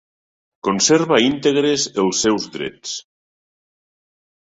Conserva 0.67 1.19
íntegres 1.27 1.85
els 2.07 2.25
seus 2.25 2.51
drets. 2.59 2.99